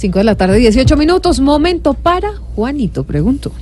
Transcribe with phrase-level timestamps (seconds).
[0.00, 1.40] 5 de la tarde, 18 minutos.
[1.40, 3.52] Momento para Juanito, pregunto.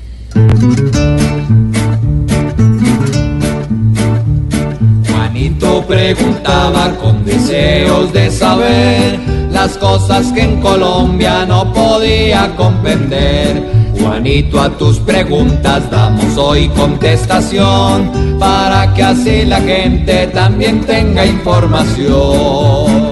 [5.11, 9.19] Juanito preguntaba con deseos de saber
[9.51, 13.61] las cosas que en Colombia no podía comprender.
[14.00, 23.07] Juanito, a tus preguntas damos hoy contestación para que así la gente también tenga información.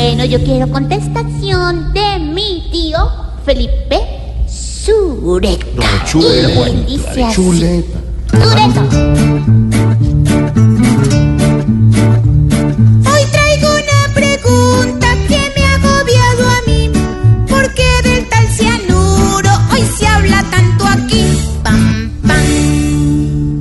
[0.00, 2.98] Bueno, yo quiero contestación de mi tío
[3.44, 3.98] Felipe
[4.46, 5.66] Sureta.
[5.74, 7.34] No, chuleta, Y dice dale, así.
[7.34, 7.98] chuleta.
[8.30, 9.67] Sureta.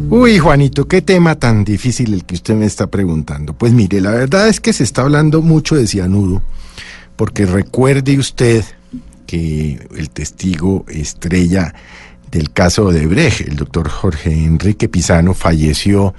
[0.10, 3.52] Uy, Juanito, qué tema tan difícil el que usted me está preguntando.
[3.52, 6.42] Pues mire, la verdad es que se está hablando mucho de cianuro,
[7.18, 8.64] porque recuerde usted
[9.26, 11.76] que el testigo estrella
[12.32, 16.14] del caso de Brecht, el doctor Jorge Enrique Pizano, falleció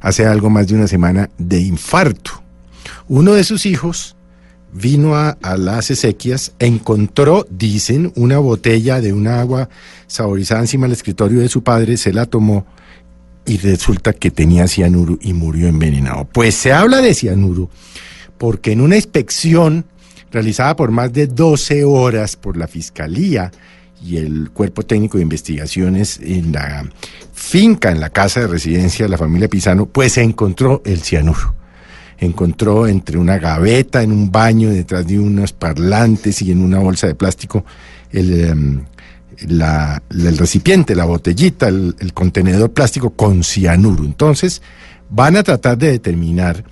[0.00, 2.32] hace algo más de una semana de infarto.
[3.08, 4.14] Uno de sus hijos
[4.74, 9.70] vino a, a las Ezequias, encontró, dicen, una botella de un agua
[10.06, 12.66] saborizada encima del escritorio de su padre, se la tomó
[13.46, 16.24] y resulta que tenía cianuro y murió envenenado.
[16.24, 17.68] Pues se habla de cianuro
[18.38, 19.84] porque en una inspección
[20.30, 23.52] realizada por más de 12 horas por la Fiscalía
[24.04, 26.88] y el Cuerpo Técnico de Investigaciones en la
[27.32, 31.54] finca, en la casa de residencia de la familia Pisano, pues se encontró el cianuro.
[32.18, 37.06] Encontró entre una gaveta, en un baño, detrás de unos parlantes y en una bolsa
[37.06, 37.64] de plástico
[38.10, 38.84] el, em,
[39.48, 44.04] la- el recipiente, la botellita, el, el contenedor plástico con cianuro.
[44.04, 44.62] Entonces,
[45.10, 46.64] van a tratar de determinar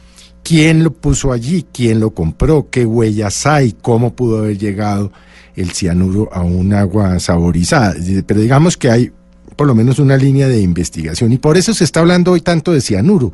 [0.43, 5.13] quién lo puso allí, quién lo compró, qué huellas hay, cómo pudo haber llegado
[5.57, 7.95] el cianuro a un agua saborizada.
[8.27, 9.13] Pero digamos que hay
[9.57, 12.73] por lo menos una línea de investigación y por eso se está hablando hoy tanto
[12.73, 13.31] de cianuro.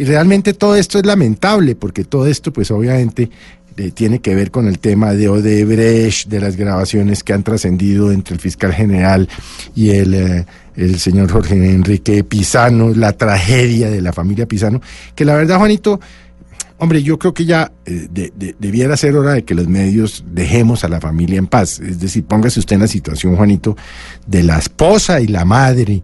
[0.00, 3.28] Y realmente todo esto es lamentable porque todo esto pues obviamente
[3.76, 8.10] eh, tiene que ver con el tema de Odebrecht, de las grabaciones que han trascendido
[8.10, 9.28] entre el fiscal general
[9.76, 10.46] y el, eh,
[10.76, 14.80] el señor Jorge Enrique Pisano, la tragedia de la familia Pisano,
[15.14, 16.00] que la verdad, Juanito,
[16.78, 20.24] hombre, yo creo que ya eh, de- de- debiera ser hora de que los medios
[20.32, 21.78] dejemos a la familia en paz.
[21.78, 23.76] Es decir, póngase usted en la situación, Juanito,
[24.26, 26.02] de la esposa y la madre,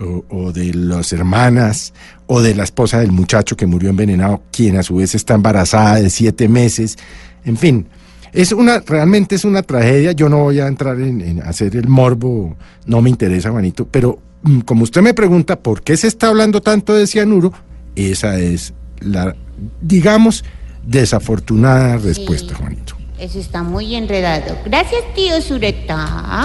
[0.00, 1.92] o, o de las hermanas,
[2.26, 5.96] o de la esposa del muchacho que murió envenenado, quien a su vez está embarazada
[5.96, 6.96] de siete meses.
[7.44, 7.86] En fin,
[8.32, 10.12] es una, realmente es una tragedia.
[10.12, 14.18] Yo no voy a entrar en, en hacer el morbo, no me interesa, Juanito, pero
[14.42, 17.52] mm, como usted me pregunta por qué se está hablando tanto de cianuro,
[17.94, 19.34] esa es la,
[19.80, 20.44] digamos,
[20.86, 22.60] desafortunada respuesta, Sí.
[22.60, 22.96] Juanito.
[23.18, 24.58] Eso está muy enredado.
[24.66, 26.44] Gracias, tío Sureta.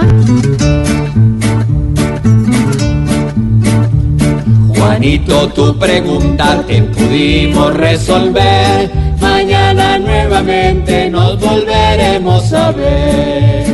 [5.02, 8.88] Juanito, tu pregunta te pudimos resolver.
[9.20, 13.66] Mañana nuevamente nos volveremos a ver.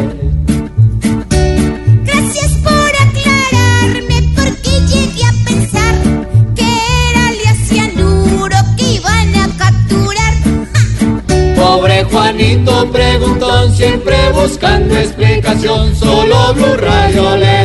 [2.06, 5.96] Gracias por aclararme porque llegué a pensar
[6.56, 6.70] que
[7.10, 10.34] era el cianuro que iban a capturar.
[11.58, 15.94] Pobre Juanito preguntón, siempre buscando explicación.
[15.94, 17.57] Solo Blue Radio le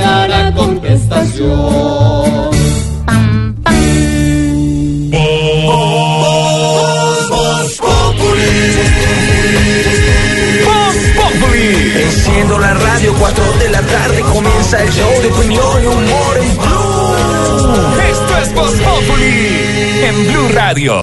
[20.50, 20.98] Radio.